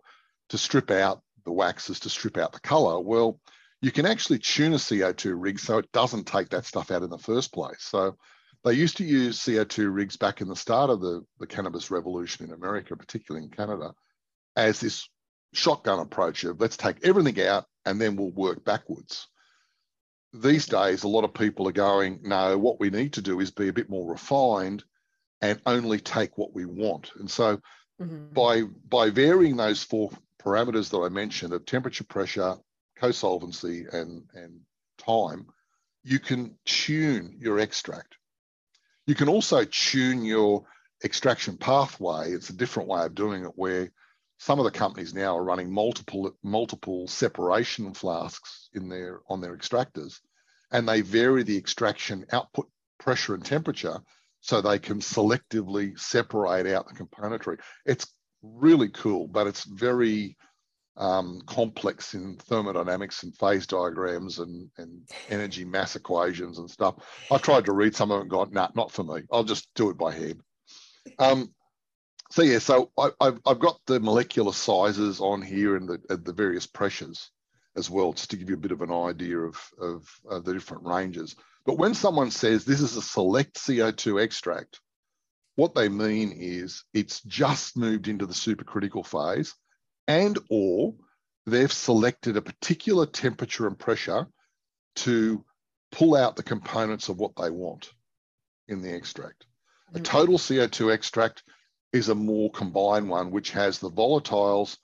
to 0.50 0.58
strip 0.58 0.92
out 0.92 1.22
the 1.46 1.52
waxes, 1.52 2.00
to 2.02 2.10
strip 2.10 2.38
out 2.38 2.52
the 2.52 2.60
color. 2.60 3.00
Well, 3.00 3.40
you 3.82 3.92
can 3.92 4.06
actually 4.06 4.40
tune 4.40 4.74
a 4.74 4.78
CO2 4.78 5.34
rig 5.36 5.60
so 5.60 5.80
it 5.80 5.92
doesn't 5.92 6.26
take 6.26 6.50
that 6.50 6.66
stuff 6.66 6.90
out 6.92 7.04
in 7.04 7.10
the 7.10 7.18
first 7.18 7.54
place. 7.54 7.82
So 7.82 8.18
they 8.64 8.74
used 8.74 8.98
to 8.98 9.04
use 9.04 9.40
CO2 9.40 9.94
rigs 9.94 10.16
back 10.16 10.42
in 10.42 10.48
the 10.48 10.56
start 10.56 10.90
of 10.90 11.02
the, 11.02 11.26
the 11.40 11.48
cannabis 11.48 11.92
revolution 11.92 12.46
in 12.46 12.54
America, 12.54 12.96
particularly 12.96 13.46
in 13.46 13.52
Canada, 13.52 13.94
as 14.56 14.80
this 14.80 15.10
shotgun 15.54 16.00
approach 16.00 16.44
of 16.44 16.60
let's 16.60 16.78
take 16.78 17.06
everything 17.06 17.40
out 17.46 17.66
and 17.86 18.00
then 18.00 18.16
we'll 18.16 18.32
work 18.32 18.64
backwards. 18.64 19.28
These 20.34 20.66
days, 20.66 21.04
a 21.04 21.08
lot 21.08 21.24
of 21.24 21.34
people 21.34 21.68
are 21.68 21.74
going, 21.74 22.22
no, 22.24 22.58
what 22.58 22.80
we 22.80 22.90
need 22.90 23.14
to 23.14 23.22
do 23.22 23.40
is 23.40 23.52
be 23.52 23.68
a 23.68 23.74
bit 23.74 23.90
more 23.90 24.10
refined 24.10 24.84
and 25.42 25.62
only 25.66 26.00
take 26.00 26.38
what 26.38 26.54
we 26.54 26.66
want. 26.66 27.12
And 27.20 27.30
so 27.30 27.62
mm-hmm. 28.02 28.34
by 28.34 28.64
by 28.64 29.10
varying 29.10 29.58
those 29.58 29.84
four 29.84 30.10
parameters 30.44 30.90
that 30.90 31.00
I 31.00 31.10
mentioned 31.10 31.54
of 31.54 31.66
temperature, 31.66 32.04
pressure, 32.04 32.56
co-solvency, 32.98 33.86
and, 33.92 34.24
and 34.34 34.60
time, 34.98 35.48
you 36.04 36.20
can 36.20 36.56
tune 36.66 37.38
your 37.40 37.60
extract. 37.60 38.16
You 39.06 39.16
can 39.16 39.30
also 39.30 39.66
tune 39.66 40.24
your 40.24 40.66
extraction 41.04 41.58
pathway. 41.58 42.32
It's 42.32 42.50
a 42.50 42.56
different 42.56 42.90
way 42.90 43.04
of 43.06 43.16
doing 43.16 43.44
it 43.44 43.52
where 43.56 43.92
some 44.44 44.60
of 44.60 44.66
the 44.66 44.72
companies 44.72 45.14
now 45.14 45.38
are 45.38 45.44
running 45.44 45.72
multiple 45.72 46.36
multiple 46.44 47.08
separation 47.08 47.94
flasks 47.94 48.70
in 48.74 48.90
their 48.90 49.22
on 49.30 49.40
their 49.40 49.56
extractors 49.56 50.20
and 50.72 50.90
they 50.90 51.00
vary 51.00 51.44
the 51.44 51.56
extraction 51.56 52.26
output 52.34 52.70
pressure 53.00 53.36
and 53.36 53.46
temperature 53.46 54.02
so 54.42 54.60
they 54.60 54.80
can 54.80 55.00
selectively 55.00 55.98
separate 55.98 56.68
out 56.68 56.90
the 56.90 56.94
componentry. 56.94 57.58
It's 57.86 58.06
really 58.42 58.90
cool, 58.90 59.28
but 59.28 59.48
it's 59.48 59.64
very 59.64 60.36
um, 60.98 61.42
complex 61.46 62.14
in 62.14 62.36
thermodynamics 62.36 63.24
and 63.24 63.34
phase 63.38 63.66
diagrams 63.66 64.40
and, 64.40 64.70
and 64.78 65.08
energy 65.30 65.64
mass 65.64 65.96
equations 65.96 66.60
and 66.60 66.70
stuff. 66.70 66.96
I 67.32 67.38
tried 67.38 67.64
to 67.66 67.72
read 67.72 67.96
some 67.96 68.12
of 68.12 68.18
it 68.18 68.22
and 68.24 68.30
gone, 68.30 68.52
nah, 68.52 68.68
not 68.76 68.92
for 68.92 69.06
me. 69.06 69.22
I'll 69.32 69.46
just 69.46 69.70
do 69.76 69.90
it 69.90 69.98
by 69.98 70.12
hand. 70.12 70.42
Um, 71.18 71.54
So 72.34 72.42
yeah, 72.42 72.58
so 72.58 72.90
I, 72.98 73.12
have 73.22 73.40
I've 73.46 73.60
got 73.60 73.80
the 73.86 74.00
molecular 74.00 74.54
sizes 74.54 75.20
on 75.20 75.44
here 75.44 75.76
and 75.76 75.88
the, 75.88 76.02
and 76.10 76.26
the 76.26 76.34
various 76.34 76.66
pressures 76.66 77.30
as 77.76 77.92
well, 77.92 78.12
just 78.12 78.32
to 78.32 78.38
give 78.38 78.50
you 78.50 78.56
a 78.56 78.60
bit 78.60 78.72
of 78.72 78.82
an 78.82 78.92
idea 78.92 79.38
of, 79.38 79.56
of, 79.80 80.10
of 80.28 80.44
the 80.44 80.54
different 80.54 80.84
ranges. 80.84 81.36
But 81.64 81.78
when 81.78 81.94
someone 81.94 82.32
says 82.32 82.66
this 82.66 82.82
is 82.82 82.98
a 82.98 83.04
select 83.04 83.58
CO2 83.58 84.20
extract, 84.20 84.80
what 85.58 85.76
they 85.76 85.90
mean 85.90 86.34
is 86.36 86.84
it's 86.92 87.22
just 87.22 87.78
moved 87.78 88.08
into 88.08 88.26
the 88.26 88.34
supercritical 88.34 89.06
phase 89.06 89.54
and 90.08 90.40
or 90.50 90.96
they've 91.46 91.72
selected 91.72 92.36
a 92.36 92.42
particular 92.42 93.06
temperature 93.06 93.68
and 93.68 93.78
pressure 93.78 94.26
to 94.96 95.46
pull 95.92 96.16
out 96.16 96.36
the 96.36 96.42
components 96.42 97.10
of 97.10 97.20
what 97.20 97.36
they 97.36 97.52
want 97.52 97.92
in 98.68 98.82
the 98.82 98.92
extract. 98.92 99.46
A 99.90 99.98
mm-hmm. 99.98 100.04
total 100.04 100.40
CO2 100.40 100.92
extract 100.92 101.44
is 101.94 102.10
a 102.10 102.16
more 102.16 102.52
combined 102.52 103.08
one, 103.08 103.32
which 103.32 103.52
has 103.52 103.80
the 103.80 103.90
volatiles 103.90 104.78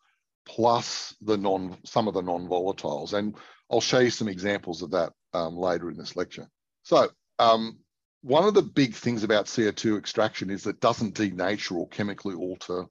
plus 0.46 1.16
the 1.22 1.38
non 1.38 1.78
some 1.84 2.08
of 2.08 2.14
the 2.14 2.22
non-volatiles. 2.22 3.14
And 3.14 3.36
I'll 3.72 3.82
show 3.82 4.00
you 4.00 4.10
some 4.10 4.28
examples 4.28 4.82
of 4.82 4.92
that 4.92 5.14
um, 5.34 5.58
later 5.58 5.90
in 5.90 5.98
this 5.98 6.16
lecture. 6.16 6.48
So 6.84 7.10
um, 7.38 7.80
one 8.22 8.46
of 8.46 8.54
the 8.54 8.62
big 8.62 8.94
things 8.94 9.24
about 9.24 9.46
CO2 9.46 9.98
extraction 9.98 10.50
is 10.50 10.64
that 10.64 10.76
it 10.76 10.82
doesn't 10.82 11.16
denature 11.16 11.76
or 11.76 11.88
chemically 11.90 12.36
alter 12.36 12.86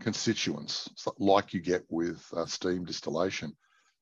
constituents 0.00 0.88
like 1.18 1.54
you 1.54 1.60
get 1.60 1.84
with 1.88 2.24
uh, 2.36 2.46
steam 2.46 2.84
distillation. 2.84 3.56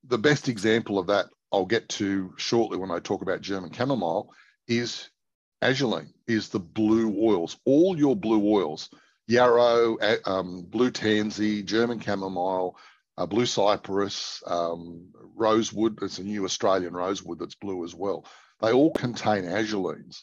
The 0.05 0.19
best 0.19 0.49
example 0.49 0.99
of 0.99 1.07
that 1.09 1.27
I'll 1.53 1.67
get 1.67 1.89
to 1.91 2.35
shortly 2.37 2.79
when 2.79 2.91
I 2.91 2.99
talk 2.99 3.23
about 3.23 3.41
German 3.41 3.73
chamomile 3.73 4.33
is 4.67 5.09
azulene, 5.63 6.13
is 6.27 6.49
the 6.49 6.61
blue 6.61 7.17
oils. 7.21 7.57
All 7.65 7.97
your 7.97 8.17
blue 8.17 8.45
oils, 8.45 8.91
yarrow, 9.27 9.97
um, 10.25 10.63
blue 10.63 10.91
tansy, 10.91 11.63
German 11.63 12.01
chamomile, 12.01 12.77
uh, 13.17 13.27
blue 13.27 13.47
cypress, 13.47 14.43
um, 14.47 15.09
rosewood, 15.35 15.99
it's 16.03 16.19
a 16.19 16.25
new 16.25 16.45
Australian 16.45 16.95
rosewood 16.95 17.39
that's 17.39 17.55
blue 17.55 17.85
as 17.85 17.95
well. 17.95 18.27
They 18.61 18.73
all 18.73 18.93
contain 18.93 19.45
azulenes. 19.45 20.23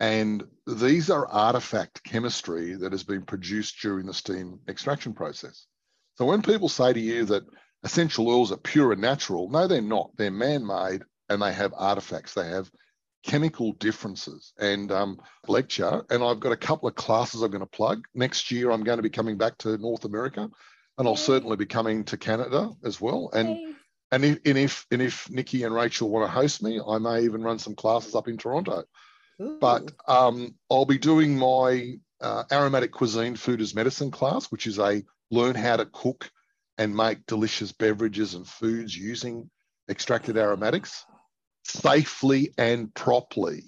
And 0.00 0.42
these 0.66 1.10
are 1.10 1.28
artifact 1.28 2.02
chemistry 2.02 2.74
that 2.74 2.92
has 2.92 3.04
been 3.04 3.22
produced 3.22 3.80
during 3.80 4.06
the 4.06 4.14
steam 4.14 4.58
extraction 4.68 5.12
process. 5.12 5.66
So 6.16 6.24
when 6.24 6.42
people 6.42 6.68
say 6.68 6.92
to 6.92 7.00
you 7.00 7.24
that 7.26 7.44
essential 7.84 8.28
oils 8.28 8.52
are 8.52 8.56
pure 8.56 8.92
and 8.92 9.00
natural, 9.00 9.48
no, 9.48 9.66
they're 9.66 9.80
not. 9.80 10.10
They're 10.16 10.30
man 10.30 10.66
made 10.66 11.02
and 11.28 11.40
they 11.40 11.52
have 11.52 11.72
artifacts, 11.76 12.34
they 12.34 12.48
have 12.48 12.70
chemical 13.22 13.72
differences. 13.72 14.52
And 14.58 14.90
um, 14.92 15.18
lecture, 15.46 16.04
and 16.10 16.22
I've 16.22 16.40
got 16.40 16.52
a 16.52 16.56
couple 16.56 16.88
of 16.88 16.94
classes 16.94 17.42
I'm 17.42 17.50
going 17.50 17.60
to 17.60 17.66
plug. 17.66 18.04
Next 18.14 18.50
year, 18.50 18.70
I'm 18.70 18.84
going 18.84 18.98
to 18.98 19.02
be 19.02 19.10
coming 19.10 19.38
back 19.38 19.58
to 19.58 19.78
North 19.78 20.04
America 20.04 20.50
and 20.98 21.08
I'll 21.08 21.16
certainly 21.16 21.56
be 21.56 21.66
coming 21.66 22.04
to 22.04 22.16
Canada 22.16 22.70
as 22.84 23.00
well. 23.00 23.30
And 23.32 23.74
and 24.10 24.24
if, 24.24 24.38
and 24.44 24.58
if 24.58 24.86
and 24.90 25.00
if 25.00 25.30
Nikki 25.30 25.62
and 25.62 25.74
Rachel 25.74 26.10
want 26.10 26.26
to 26.26 26.30
host 26.30 26.62
me, 26.62 26.80
I 26.86 26.98
may 26.98 27.22
even 27.22 27.42
run 27.42 27.58
some 27.58 27.74
classes 27.74 28.14
up 28.14 28.28
in 28.28 28.36
Toronto. 28.36 28.84
But 29.38 29.90
um, 30.06 30.54
I'll 30.70 30.84
be 30.84 30.98
doing 30.98 31.36
my 31.36 31.94
uh, 32.20 32.44
aromatic 32.52 32.92
cuisine 32.92 33.34
food 33.34 33.60
as 33.60 33.74
medicine 33.74 34.10
class, 34.10 34.52
which 34.52 34.66
is 34.66 34.78
a 34.78 35.02
learn 35.30 35.54
how 35.54 35.76
to 35.76 35.86
cook 35.86 36.30
and 36.78 36.94
make 36.94 37.26
delicious 37.26 37.72
beverages 37.72 38.34
and 38.34 38.46
foods 38.46 38.96
using 38.96 39.50
extracted 39.88 40.36
aromatics 40.36 41.04
safely 41.64 42.52
and 42.58 42.92
properly. 42.94 43.64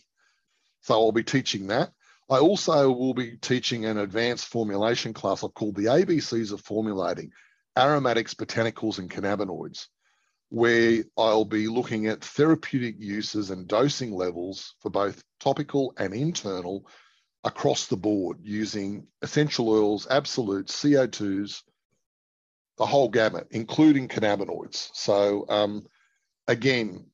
So 0.82 0.94
I'll 0.94 1.12
be 1.12 1.24
teaching 1.24 1.68
that. 1.68 1.92
I 2.30 2.38
also 2.38 2.90
will 2.90 3.14
be 3.14 3.36
teaching 3.36 3.84
an 3.84 3.98
advanced 3.98 4.46
formulation 4.46 5.12
class 5.12 5.44
I've 5.44 5.54
called 5.54 5.76
the 5.76 5.86
ABCs 5.86 6.52
of 6.52 6.60
formulating 6.60 7.32
aromatics, 7.76 8.34
botanicals, 8.34 8.98
and 8.98 9.10
cannabinoids 9.10 9.86
where 10.54 11.02
I'll 11.18 11.44
be 11.44 11.66
looking 11.66 12.07
at 12.07 12.24
therapeutic 12.24 12.94
uses 13.00 13.50
and 13.50 13.66
dosing 13.66 14.12
levels 14.12 14.76
for 14.80 14.88
both 14.88 15.20
topical 15.40 15.92
and 15.96 16.14
internal 16.14 16.87
across 17.42 17.88
the 17.88 17.96
board 17.96 18.38
using 18.40 19.09
essential 19.20 19.68
oils, 19.68 20.07
absolutes, 20.09 20.80
CO2s, 20.80 21.62
the 22.78 22.87
whole 22.87 23.09
gamut, 23.09 23.48
including 23.50 24.07
cannabinoids. 24.07 24.90
So, 24.94 25.44
um, 25.48 25.87
again, 26.46 27.07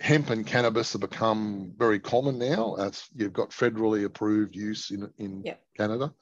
hemp 0.00 0.30
and 0.30 0.46
cannabis 0.46 0.92
have 0.92 1.02
become 1.02 1.72
very 1.76 2.00
common 2.00 2.38
now. 2.38 2.74
As 2.76 3.04
you've 3.14 3.32
got 3.32 3.50
federally 3.50 4.04
approved 4.04 4.56
use 4.56 4.90
in, 4.90 5.10
in 5.18 5.42
yep. 5.44 5.62
Canada. 5.76 6.12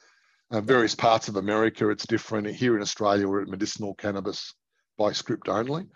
Uh, 0.51 0.61
various 0.61 0.95
parts 0.95 1.29
of 1.29 1.37
America, 1.37 1.89
it's 1.91 2.07
different. 2.07 2.47
Here 2.49 2.75
in 2.75 2.83
Australia, 2.83 3.29
we're 3.29 3.43
at 3.43 3.49
medicinal 3.49 3.95
cannabis 3.95 4.55
by 4.97 5.13
script 5.13 5.49
only. 5.49 5.87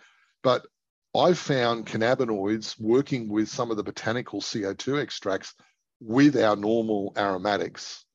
But 0.43 0.65
I've 1.15 1.39
found 1.39 1.85
cannabinoids 1.85 2.79
working 2.79 3.29
with 3.29 3.49
some 3.49 3.71
of 3.71 3.77
the 3.77 3.83
botanical 3.83 4.41
CO2 4.41 5.01
extracts 5.01 5.53
with 5.99 6.37
our 6.37 6.55
normal 6.55 7.13
aromatics. 7.17 8.05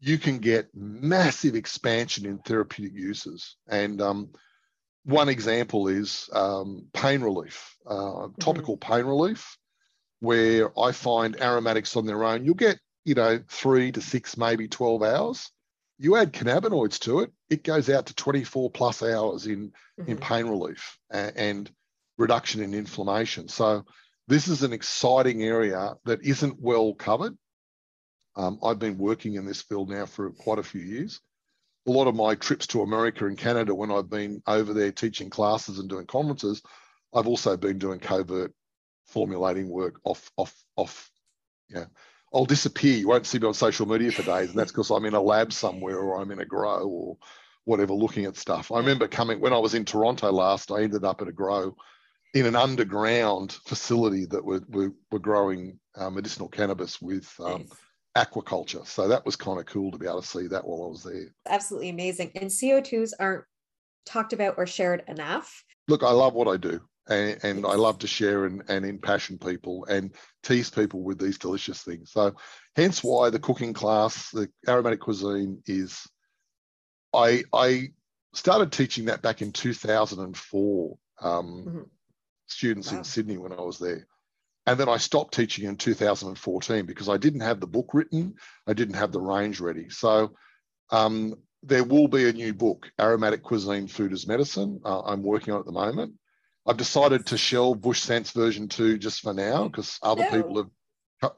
You 0.00 0.18
can 0.18 0.38
get 0.38 0.68
massive 0.74 1.54
expansion 1.54 2.26
in 2.26 2.38
therapeutic 2.38 2.94
uses. 2.94 3.56
And 3.68 4.00
um, 4.02 4.30
one 5.04 5.28
example 5.28 5.88
is 5.88 6.28
um, 6.32 6.86
pain 6.92 7.20
relief, 7.20 7.76
uh, 7.86 7.94
mm-hmm. 7.94 8.40
topical 8.40 8.76
pain 8.76 9.04
relief, 9.04 9.56
where 10.20 10.78
I 10.78 10.92
find 10.92 11.40
aromatics 11.40 11.96
on 11.96 12.06
their 12.06 12.24
own, 12.24 12.44
you'll 12.44 12.54
get, 12.54 12.78
you 13.04 13.14
know, 13.14 13.40
three 13.48 13.92
to 13.92 14.00
six, 14.00 14.36
maybe 14.36 14.68
12 14.68 15.02
hours. 15.02 15.50
You 15.98 16.16
add 16.16 16.32
cannabinoids 16.32 16.98
to 17.00 17.20
it, 17.20 17.30
it 17.50 17.62
goes 17.62 17.88
out 17.88 18.06
to 18.06 18.14
24 18.14 18.70
plus 18.70 19.02
hours 19.02 19.46
in, 19.46 19.72
mm-hmm. 20.00 20.10
in 20.10 20.16
pain 20.16 20.46
relief 20.46 20.98
and, 21.10 21.36
and 21.36 21.70
reduction 22.16 22.62
in 22.62 22.74
inflammation. 22.74 23.48
So 23.48 23.84
this 24.26 24.48
is 24.48 24.62
an 24.62 24.72
exciting 24.72 25.42
area 25.42 25.94
that 26.04 26.22
isn't 26.22 26.60
well 26.60 26.94
covered. 26.94 27.36
Um, 28.36 28.58
I've 28.64 28.78
been 28.78 28.98
working 28.98 29.34
in 29.34 29.44
this 29.44 29.62
field 29.62 29.90
now 29.90 30.06
for 30.06 30.30
quite 30.30 30.58
a 30.58 30.64
few 30.64 30.80
years. 30.80 31.20
A 31.86 31.90
lot 31.90 32.06
of 32.06 32.14
my 32.14 32.34
trips 32.34 32.66
to 32.68 32.82
America 32.82 33.26
and 33.26 33.36
Canada, 33.36 33.74
when 33.74 33.90
I've 33.90 34.08
been 34.08 34.42
over 34.46 34.72
there 34.72 34.92
teaching 34.92 35.30
classes 35.30 35.78
and 35.78 35.88
doing 35.88 36.06
conferences, 36.06 36.62
I've 37.14 37.26
also 37.26 37.56
been 37.56 37.78
doing 37.78 38.00
covert 38.00 38.52
formulating 39.06 39.68
work 39.68 40.00
off, 40.04 40.30
off, 40.36 40.54
off. 40.76 41.10
Yeah, 41.68 41.86
I'll 42.32 42.46
disappear. 42.46 42.96
You 42.96 43.08
won't 43.08 43.26
see 43.26 43.38
me 43.38 43.46
on 43.46 43.54
social 43.54 43.86
media 43.86 44.10
for 44.12 44.22
days, 44.22 44.50
and 44.50 44.58
that's 44.58 44.72
because 44.72 44.90
I'm 44.90 45.04
in 45.04 45.14
a 45.14 45.20
lab 45.20 45.52
somewhere 45.52 45.98
or 45.98 46.20
I'm 46.20 46.30
in 46.30 46.40
a 46.40 46.44
grow 46.44 46.88
or 46.88 47.16
whatever 47.64 47.94
looking 47.94 48.24
at 48.24 48.36
stuff. 48.36 48.72
I 48.72 48.78
remember 48.78 49.08
coming 49.08 49.40
when 49.40 49.52
I 49.52 49.58
was 49.58 49.74
in 49.74 49.84
Toronto 49.84 50.30
last. 50.32 50.70
I 50.70 50.82
ended 50.82 51.04
up 51.04 51.22
at 51.22 51.28
a 51.28 51.32
grow 51.32 51.76
in 52.34 52.46
an 52.46 52.56
underground 52.56 53.52
facility 53.66 54.26
that 54.26 54.44
were 54.44 54.62
were, 54.68 54.92
were 55.10 55.20
growing 55.20 55.78
uh, 55.96 56.10
medicinal 56.10 56.48
cannabis 56.48 57.00
with 57.00 57.32
um, 57.40 57.66
aquaculture. 58.16 58.86
So 58.86 59.08
that 59.08 59.24
was 59.24 59.36
kind 59.36 59.58
of 59.58 59.66
cool 59.66 59.90
to 59.90 59.98
be 59.98 60.06
able 60.06 60.22
to 60.22 60.26
see 60.26 60.46
that 60.48 60.66
while 60.66 60.84
I 60.84 60.88
was 60.88 61.02
there. 61.02 61.34
Absolutely 61.48 61.90
amazing. 61.90 62.32
And 62.36 62.50
CO2s 62.50 63.12
aren't 63.18 63.44
talked 64.06 64.32
about 64.32 64.54
or 64.56 64.66
shared 64.66 65.02
enough. 65.08 65.64
Look, 65.88 66.02
I 66.02 66.10
love 66.10 66.34
what 66.34 66.48
I 66.48 66.56
do. 66.56 66.80
And, 67.08 67.38
and. 67.42 67.66
I 67.66 67.74
love 67.74 67.98
to 67.98 68.06
share 68.06 68.46
and, 68.46 68.62
and 68.68 68.86
impassion 68.86 69.38
people 69.38 69.84
and 69.86 70.14
tease 70.42 70.70
people 70.70 71.02
with 71.02 71.18
these 71.18 71.36
delicious 71.36 71.82
things. 71.82 72.12
So, 72.12 72.34
hence 72.76 73.04
why 73.04 73.28
the 73.28 73.38
cooking 73.38 73.74
class, 73.74 74.30
the 74.30 74.48
aromatic 74.66 75.00
cuisine, 75.00 75.62
is 75.66 76.06
I 77.12 77.44
I 77.52 77.88
started 78.32 78.72
teaching 78.72 79.04
that 79.06 79.20
back 79.20 79.42
in 79.42 79.52
2004. 79.52 80.98
Um, 81.20 81.64
mm-hmm. 81.66 81.80
Students 82.46 82.90
wow. 82.90 82.98
in 82.98 83.04
Sydney 83.04 83.36
when 83.36 83.52
I 83.52 83.60
was 83.60 83.78
there. 83.78 84.06
And 84.66 84.80
then 84.80 84.88
I 84.88 84.96
stopped 84.96 85.34
teaching 85.34 85.66
in 85.66 85.76
2014 85.76 86.86
because 86.86 87.08
I 87.08 87.16
didn't 87.16 87.40
have 87.40 87.60
the 87.60 87.66
book 87.66 87.90
written, 87.92 88.34
I 88.66 88.72
didn't 88.72 88.94
have 88.94 89.12
the 89.12 89.20
range 89.20 89.60
ready. 89.60 89.90
So 89.90 90.34
um, 90.90 91.34
there 91.62 91.84
will 91.84 92.08
be 92.08 92.28
a 92.28 92.32
new 92.32 92.54
book, 92.54 92.90
Aromatic 93.00 93.42
Cuisine 93.42 93.88
Food 93.88 94.12
as 94.12 94.26
Medicine. 94.26 94.80
Uh, 94.84 95.02
I'm 95.02 95.22
working 95.22 95.52
on 95.52 95.60
at 95.60 95.66
the 95.66 95.72
moment. 95.72 96.14
I've 96.66 96.78
decided 96.78 97.26
to 97.26 97.36
shelve 97.36 97.82
Bush 97.82 98.00
Sense 98.00 98.30
version 98.30 98.68
two 98.68 98.96
just 98.96 99.20
for 99.20 99.34
now 99.34 99.68
because 99.68 99.98
other 100.02 100.22
no. 100.22 100.30
people 100.30 100.56
have 100.56 100.70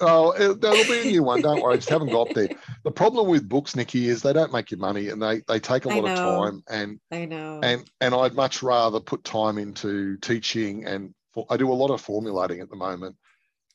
Oh, 0.01 0.33
there'll 0.55 0.85
be 0.85 1.01
a 1.01 1.13
new 1.13 1.23
one. 1.23 1.43
Don't 1.43 1.63
worry. 1.63 1.75
I 1.75 1.77
just 1.77 1.91
haven't 1.91 2.11
got 2.11 2.35
there. 2.35 2.49
The 2.85 2.91
problem 2.91 3.29
with 3.29 3.49
books, 3.49 3.77
Nikki, 3.77 4.09
is 4.09 4.23
they 4.23 4.33
don't 4.33 4.53
make 4.53 4.71
you 4.71 4.77
money 4.77 5.09
and 5.09 5.23
they 5.23 5.43
they 5.47 5.61
take 5.61 5.85
a 5.85 5.89
lot 5.89 6.11
of 6.11 6.17
time. 6.17 6.63
And 6.69 6.99
I 7.13 7.25
know. 7.25 7.61
And 7.63 7.89
and 8.01 8.15
I'd 8.15 8.35
much 8.35 8.63
rather 8.63 9.01
put 9.01 9.25
time 9.25 9.59
into 9.59 10.17
teaching 10.19 10.87
and 10.87 11.15
for, 11.37 11.47
I 11.51 11.57
do 11.59 11.71
a 11.71 11.75
lot 11.75 11.91
of 11.91 12.01
formulating 12.01 12.61
at 12.61 12.71
the 12.71 12.77
moment. 12.77 13.15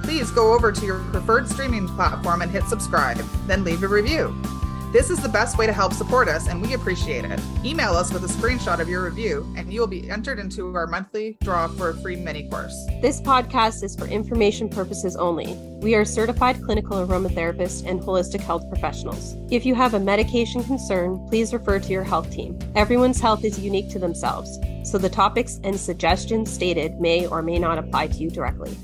please 0.03 0.31
go 0.31 0.55
over 0.55 0.73
to 0.73 0.85
your 0.85 0.99
preferred 1.05 1.49
streaming 1.49 1.89
platform 1.89 2.43
and 2.43 2.51
hit 2.51 2.65
subscribe, 2.65 3.19
then 3.47 3.65
leave 3.65 3.83
a 3.83 3.89
review. 3.89 4.35
This 4.91 5.11
is 5.11 5.21
the 5.21 5.29
best 5.29 5.59
way 5.59 5.67
to 5.67 5.73
help 5.73 5.93
support 5.93 6.29
us, 6.29 6.49
and 6.49 6.63
we 6.63 6.73
appreciate 6.73 7.27
it. 7.27 7.39
Email 7.63 7.91
us 7.91 8.11
with 8.11 8.25
a 8.25 8.27
screenshot 8.27 8.81
of 8.81 8.89
your 8.89 9.05
review, 9.05 9.47
and 9.55 9.71
you 9.71 9.81
will 9.81 9.87
be 9.87 10.09
entered 10.09 10.39
into 10.39 10.75
our 10.75 10.87
monthly 10.87 11.37
draw 11.43 11.69
for 11.69 11.91
a 11.91 11.97
free 11.99 12.17
mini 12.17 12.49
course. 12.49 12.87
This 13.03 13.21
podcast 13.21 13.83
is 13.83 13.95
for 13.95 14.07
information 14.07 14.71
purposes 14.71 15.15
only. 15.15 15.53
We 15.83 15.95
are 15.95 16.07
certified 16.07 16.63
clinical 16.63 17.07
aromatherapists 17.07 17.87
and 17.87 18.01
holistic 18.01 18.41
health 18.41 18.67
professionals. 18.71 19.37
If 19.51 19.67
you 19.67 19.75
have 19.75 19.93
a 19.93 20.01
medication 20.01 20.65
concern, 20.65 21.23
please 21.29 21.53
refer 21.53 21.81
to 21.81 21.93
your 21.93 22.05
health 22.05 22.31
team. 22.31 22.59
Everyone's 22.75 23.21
health 23.21 23.45
is 23.45 23.61
unique 23.61 23.91
to 23.91 23.99
themselves, 23.99 24.59
so 24.85 24.97
the 24.97 25.11
topics 25.11 25.61
and 25.65 25.79
suggestions 25.79 26.51
stated 26.51 26.99
may 26.99 27.27
or 27.27 27.43
may 27.43 27.59
not 27.59 27.77
apply 27.77 28.07
to 28.07 28.17
you 28.17 28.31
directly. 28.31 28.75